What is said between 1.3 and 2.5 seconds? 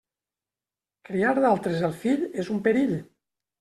d'altres el fill